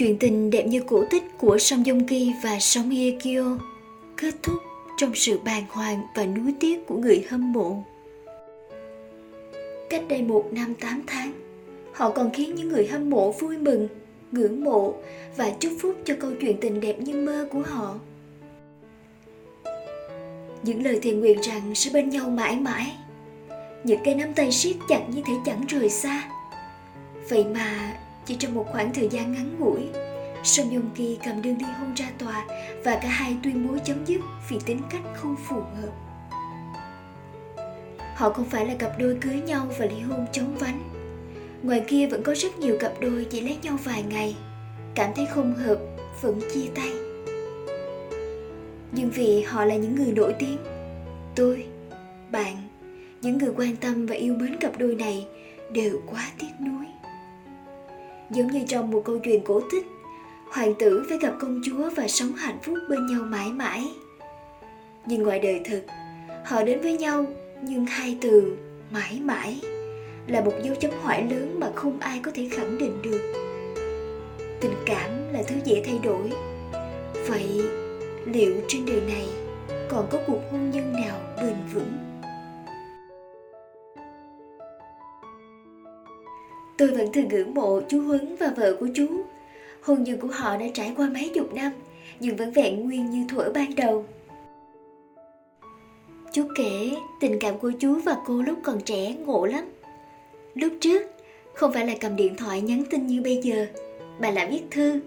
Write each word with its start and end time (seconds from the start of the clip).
Chuyện 0.00 0.18
tình 0.18 0.50
đẹp 0.50 0.66
như 0.66 0.80
cổ 0.86 1.04
tích 1.10 1.24
của 1.38 1.58
Song 1.58 1.82
Joong 1.82 2.06
Ki 2.06 2.32
và 2.42 2.58
Song 2.60 2.90
Hye 2.90 3.10
Kyo 3.10 3.58
kết 4.16 4.34
thúc 4.42 4.56
trong 4.96 5.14
sự 5.14 5.38
bàng 5.44 5.64
hoàng 5.70 6.02
và 6.14 6.26
nuối 6.26 6.54
tiếc 6.60 6.86
của 6.86 6.96
người 6.96 7.26
hâm 7.30 7.52
mộ. 7.52 7.82
Cách 9.90 10.02
đây 10.08 10.22
một 10.22 10.44
năm 10.52 10.74
tám 10.74 11.02
tháng, 11.06 11.32
họ 11.92 12.10
còn 12.10 12.30
khiến 12.34 12.54
những 12.54 12.68
người 12.68 12.86
hâm 12.86 13.10
mộ 13.10 13.32
vui 13.32 13.58
mừng, 13.58 13.88
ngưỡng 14.32 14.64
mộ 14.64 14.94
và 15.36 15.50
chúc 15.60 15.72
phúc 15.80 15.96
cho 16.04 16.14
câu 16.20 16.30
chuyện 16.40 16.56
tình 16.60 16.80
đẹp 16.80 17.00
như 17.00 17.14
mơ 17.14 17.48
của 17.52 17.62
họ. 17.62 17.94
Những 20.62 20.84
lời 20.84 20.98
thề 21.02 21.12
nguyện 21.12 21.40
rằng 21.40 21.74
sẽ 21.74 21.90
bên 21.94 22.08
nhau 22.08 22.30
mãi 22.30 22.56
mãi, 22.56 22.92
những 23.84 24.00
cây 24.04 24.14
nắm 24.14 24.34
tay 24.34 24.52
siết 24.52 24.76
chặt 24.88 25.02
như 25.08 25.22
thể 25.26 25.34
chẳng 25.46 25.64
rời 25.68 25.90
xa. 25.90 26.30
Vậy 27.28 27.44
mà 27.44 27.96
chỉ 28.26 28.36
trong 28.38 28.54
một 28.54 28.66
khoảng 28.72 28.94
thời 28.94 29.08
gian 29.08 29.32
ngắn 29.32 29.56
ngủi, 29.58 29.80
Song 30.44 30.70
Yong 30.70 30.90
Ki 30.94 31.18
cầm 31.24 31.42
đơn 31.42 31.56
ly 31.58 31.66
hôn 31.80 31.94
ra 31.94 32.06
tòa 32.18 32.46
và 32.84 32.98
cả 33.02 33.08
hai 33.08 33.36
tuyên 33.42 33.68
bố 33.68 33.78
chấm 33.84 34.04
dứt 34.04 34.20
vì 34.48 34.58
tính 34.66 34.80
cách 34.90 35.02
không 35.14 35.36
phù 35.48 35.56
hợp. 35.56 35.92
Họ 38.16 38.30
không 38.30 38.44
phải 38.44 38.66
là 38.66 38.74
cặp 38.74 38.98
đôi 38.98 39.16
cưới 39.20 39.34
nhau 39.34 39.66
và 39.78 39.86
ly 39.86 40.00
hôn 40.00 40.26
chóng 40.32 40.56
vánh. 40.58 40.80
Ngoài 41.62 41.84
kia 41.88 42.06
vẫn 42.06 42.22
có 42.22 42.34
rất 42.34 42.58
nhiều 42.58 42.76
cặp 42.80 42.92
đôi 43.00 43.26
chỉ 43.30 43.40
lấy 43.40 43.56
nhau 43.62 43.78
vài 43.84 44.02
ngày, 44.02 44.36
cảm 44.94 45.12
thấy 45.16 45.26
không 45.26 45.54
hợp, 45.54 45.78
vẫn 46.22 46.40
chia 46.54 46.68
tay. 46.74 46.90
Nhưng 48.92 49.10
vì 49.10 49.42
họ 49.42 49.64
là 49.64 49.76
những 49.76 49.94
người 49.94 50.12
nổi 50.12 50.34
tiếng, 50.38 50.58
tôi, 51.36 51.64
bạn, 52.32 52.56
những 53.22 53.38
người 53.38 53.52
quan 53.56 53.76
tâm 53.76 54.06
và 54.06 54.14
yêu 54.14 54.34
mến 54.34 54.56
cặp 54.56 54.78
đôi 54.78 54.94
này 54.94 55.26
đều 55.72 56.00
quá 56.06 56.30
tiếc 56.38 56.50
nuối. 56.60 56.86
Giống 58.30 58.46
như 58.46 58.64
trong 58.68 58.90
một 58.90 59.02
câu 59.04 59.18
chuyện 59.18 59.44
cổ 59.44 59.60
tích, 59.72 59.86
hoàng 60.48 60.74
tử 60.78 61.06
phải 61.08 61.18
gặp 61.18 61.32
công 61.40 61.60
chúa 61.64 61.90
và 61.96 62.08
sống 62.08 62.32
hạnh 62.32 62.58
phúc 62.62 62.78
bên 62.88 63.06
nhau 63.06 63.22
mãi 63.22 63.52
mãi. 63.52 63.84
Nhưng 65.06 65.22
ngoài 65.22 65.38
đời 65.38 65.60
thực, 65.64 65.82
họ 66.44 66.62
đến 66.62 66.80
với 66.80 66.98
nhau 66.98 67.26
nhưng 67.62 67.86
hai 67.86 68.18
từ 68.20 68.56
mãi 68.90 69.20
mãi 69.24 69.60
là 70.26 70.40
một 70.40 70.52
dấu 70.62 70.74
chấm 70.74 70.90
hỏi 71.02 71.26
lớn 71.30 71.60
mà 71.60 71.70
không 71.74 72.00
ai 72.00 72.20
có 72.22 72.30
thể 72.34 72.48
khẳng 72.50 72.78
định 72.78 73.02
được. 73.02 73.32
Tình 74.60 74.74
cảm 74.86 75.10
là 75.32 75.42
thứ 75.48 75.56
dễ 75.64 75.82
thay 75.86 75.98
đổi. 76.02 76.30
Vậy 77.28 77.62
liệu 78.24 78.54
trên 78.68 78.86
đời 78.86 79.00
này 79.00 79.28
còn 79.88 80.06
có 80.10 80.18
cuộc 80.26 80.40
hôn 80.52 80.69
tôi 86.80 86.88
vẫn 86.88 87.12
thường 87.12 87.28
ngưỡng 87.28 87.54
mộ 87.54 87.80
chú 87.88 88.00
huấn 88.00 88.36
và 88.36 88.52
vợ 88.56 88.76
của 88.80 88.88
chú 88.94 89.06
hôn 89.82 90.02
nhân 90.02 90.20
của 90.20 90.28
họ 90.28 90.56
đã 90.56 90.66
trải 90.74 90.92
qua 90.96 91.08
mấy 91.14 91.30
chục 91.34 91.54
năm 91.54 91.72
nhưng 92.20 92.36
vẫn 92.36 92.52
vẹn 92.52 92.80
nguyên 92.80 93.10
như 93.10 93.24
thuở 93.28 93.50
ban 93.54 93.74
đầu 93.74 94.04
Chú 96.32 96.42
kể 96.56 96.90
tình 97.20 97.38
cảm 97.40 97.58
của 97.58 97.72
chú 97.78 97.94
và 97.94 98.16
cô 98.26 98.42
lúc 98.42 98.58
còn 98.62 98.80
trẻ 98.80 99.14
ngộ 99.26 99.46
lắm. 99.46 99.64
Lúc 100.54 100.72
trước, 100.80 101.02
không 101.54 101.72
phải 101.72 101.86
là 101.86 101.94
cầm 102.00 102.16
điện 102.16 102.36
thoại 102.36 102.60
nhắn 102.60 102.82
tin 102.90 103.06
như 103.06 103.22
bây 103.22 103.40
giờ, 103.42 103.66
mà 104.20 104.30
là 104.30 104.48
viết 104.50 104.62
thư. 104.70 105.00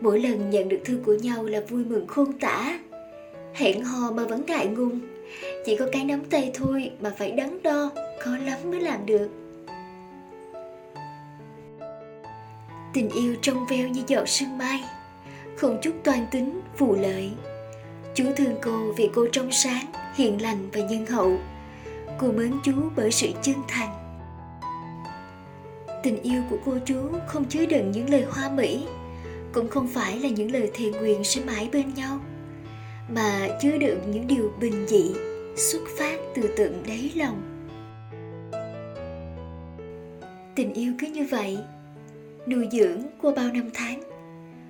Mỗi 0.00 0.20
lần 0.20 0.50
nhận 0.50 0.68
được 0.68 0.78
thư 0.84 0.98
của 1.06 1.14
nhau 1.14 1.44
là 1.44 1.60
vui 1.68 1.84
mừng 1.84 2.06
khôn 2.06 2.32
tả. 2.32 2.78
Hẹn 3.54 3.84
hò 3.84 4.12
mà 4.12 4.24
vẫn 4.24 4.42
ngại 4.46 4.66
ngùng, 4.66 5.00
chỉ 5.66 5.76
có 5.76 5.86
cái 5.92 6.04
nắm 6.04 6.20
tay 6.30 6.50
thôi 6.54 6.90
mà 7.00 7.12
phải 7.18 7.30
đắn 7.30 7.62
đo, 7.62 7.90
khó 8.18 8.30
lắm 8.46 8.58
mới 8.70 8.80
làm 8.80 9.06
được. 9.06 9.28
Tình 12.92 13.10
yêu 13.10 13.36
trong 13.42 13.66
veo 13.66 13.88
như 13.88 14.02
giọt 14.06 14.28
sương 14.28 14.58
mai, 14.58 14.84
không 15.56 15.78
chút 15.82 15.92
toan 16.04 16.26
tính, 16.30 16.60
vụ 16.78 16.96
lợi. 16.96 17.30
Chú 18.14 18.24
thương 18.36 18.54
cô 18.62 18.92
vì 18.96 19.10
cô 19.14 19.26
trong 19.32 19.52
sáng, 19.52 19.86
hiền 20.14 20.42
lành 20.42 20.68
và 20.72 20.80
nhân 20.80 21.06
hậu. 21.06 21.38
Cô 22.18 22.32
mến 22.32 22.52
chú 22.64 22.72
bởi 22.96 23.10
sự 23.10 23.28
chân 23.42 23.56
thành. 23.68 24.08
Tình 26.02 26.22
yêu 26.22 26.42
của 26.50 26.58
cô 26.64 26.78
chú 26.84 26.96
không 27.26 27.44
chứa 27.44 27.66
đựng 27.66 27.90
những 27.90 28.10
lời 28.10 28.24
hoa 28.30 28.50
mỹ 28.50 28.86
cũng 29.52 29.68
không 29.68 29.88
phải 29.88 30.18
là 30.18 30.28
những 30.28 30.52
lời 30.52 30.70
thề 30.74 30.90
nguyện 30.90 31.24
sẽ 31.24 31.44
mãi 31.44 31.68
bên 31.72 31.94
nhau 31.94 32.20
mà 33.08 33.48
chứa 33.62 33.78
đựng 33.78 34.10
những 34.10 34.26
điều 34.26 34.52
bình 34.60 34.86
dị 34.86 35.12
xuất 35.56 35.82
phát 35.98 36.18
từ 36.34 36.54
tận 36.56 36.82
đáy 36.86 37.10
lòng. 37.14 37.42
Tình 40.54 40.74
yêu 40.74 40.92
cứ 40.98 41.06
như 41.06 41.26
vậy 41.30 41.58
nuôi 42.46 42.68
dưỡng 42.72 43.02
qua 43.22 43.32
bao 43.36 43.52
năm 43.52 43.70
tháng. 43.74 44.00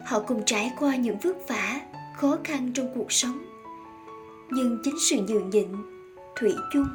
Họ 0.05 0.21
cùng 0.21 0.43
trải 0.47 0.73
qua 0.79 0.97
những 0.97 1.19
vất 1.23 1.49
vả, 1.49 1.81
khó 2.17 2.39
khăn 2.45 2.71
trong 2.75 2.89
cuộc 2.95 3.13
sống. 3.13 3.39
Nhưng 4.51 4.79
chính 4.85 4.95
sự 5.01 5.17
nhường 5.29 5.51
nhịn, 5.51 5.69
thủy 6.37 6.53
chung, 6.73 6.89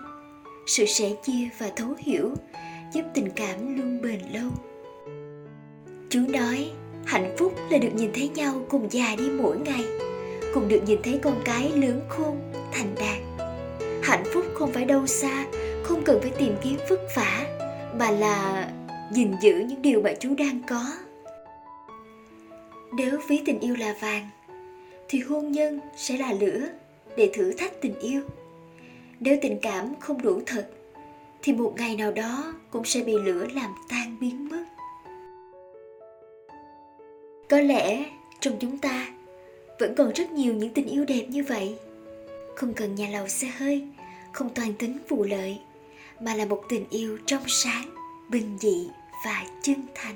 sự 0.68 0.86
sẻ 0.86 1.12
chia 1.24 1.50
và 1.58 1.72
thấu 1.76 1.96
hiểu 1.98 2.34
giúp 2.94 3.02
tình 3.14 3.30
cảm 3.36 3.78
luôn 3.78 4.02
bền 4.02 4.20
lâu. 4.34 4.50
Chú 6.10 6.20
nói, 6.30 6.72
hạnh 7.06 7.36
phúc 7.38 7.54
là 7.70 7.78
được 7.78 7.94
nhìn 7.94 8.10
thấy 8.14 8.30
nhau 8.30 8.66
cùng 8.70 8.88
già 8.92 9.16
đi 9.18 9.30
mỗi 9.30 9.58
ngày, 9.58 9.86
cùng 10.54 10.68
được 10.68 10.82
nhìn 10.86 11.00
thấy 11.04 11.20
con 11.24 11.42
cái 11.46 11.72
lớn 11.76 12.02
khôn, 12.10 12.40
thành 12.72 12.96
đạt. 12.96 13.48
Hạnh 14.04 14.24
phúc 14.34 14.46
không 14.54 14.74
phải 14.74 14.86
đâu 14.86 15.08
xa, 15.08 15.46
không 15.84 16.04
cần 16.04 16.22
phải 16.22 16.32
tìm 16.32 16.56
kiếm 16.62 16.78
vất 16.90 17.00
vả, 17.16 17.46
mà 18.00 18.12
là 18.12 18.68
gìn 19.13 19.34
giữ 19.41 19.59
những 19.68 19.81
điều 19.81 20.01
mà 20.01 20.13
chú 20.19 20.35
đang 20.38 20.62
có. 20.68 20.85
Nếu 22.94 23.19
ví 23.28 23.41
tình 23.46 23.59
yêu 23.59 23.75
là 23.75 23.96
vàng, 24.01 24.29
thì 25.07 25.19
hôn 25.19 25.51
nhân 25.51 25.79
sẽ 25.97 26.18
là 26.18 26.34
lửa 26.34 26.62
để 27.18 27.29
thử 27.34 27.51
thách 27.51 27.81
tình 27.81 28.00
yêu. 28.00 28.22
Nếu 29.19 29.38
tình 29.41 29.59
cảm 29.62 29.94
không 30.00 30.22
đủ 30.22 30.41
thật, 30.46 30.69
thì 31.41 31.53
một 31.53 31.74
ngày 31.78 31.96
nào 31.96 32.12
đó 32.12 32.53
cũng 32.72 32.85
sẽ 32.85 33.03
bị 33.03 33.13
lửa 33.13 33.47
làm 33.53 33.75
tan 33.90 34.18
biến 34.22 34.50
mất. 34.50 34.63
Có 37.50 37.59
lẽ 37.59 38.06
trong 38.40 38.53
chúng 38.59 38.78
ta 38.78 39.07
vẫn 39.80 39.95
còn 39.95 40.12
rất 40.13 40.31
nhiều 40.31 40.53
những 40.53 40.74
tình 40.74 40.88
yêu 40.88 41.06
đẹp 41.06 41.25
như 41.30 41.44
vậy. 41.44 41.75
Không 42.56 42.74
cần 42.74 42.95
nhà 42.95 43.09
lầu 43.09 43.28
xe 43.28 43.47
hơi, 43.47 43.88
không 44.31 44.50
toàn 44.50 44.74
tính 44.74 44.97
vụ 45.09 45.24
lợi, 45.24 45.59
mà 46.19 46.35
là 46.35 46.45
một 46.45 46.63
tình 46.69 46.85
yêu 46.90 47.18
trong 47.25 47.44
sáng, 47.47 47.90
bình 48.30 48.57
dị 48.59 48.90
và 49.26 49.44
chân 49.62 49.76
thành 49.96 50.16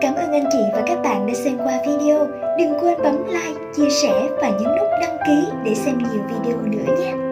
Cảm 0.00 0.14
ơn 0.14 0.32
anh 0.32 0.48
chị 0.52 0.58
và 0.72 0.82
các 0.86 0.98
bạn 1.02 1.26
đã 1.26 1.34
xem 1.34 1.58
qua 1.64 1.80
video. 1.86 2.26
Đừng 2.58 2.74
quên 2.80 2.98
bấm 3.02 3.24
like, 3.26 3.60
chia 3.76 3.90
sẻ 3.90 4.28
và 4.40 4.48
nhấn 4.48 4.76
nút 4.78 4.88
đăng 5.00 5.18
ký 5.26 5.52
để 5.64 5.74
xem 5.74 5.98
nhiều 5.98 6.22
video 6.28 6.60
nữa 6.62 6.94
nhé. 6.98 7.23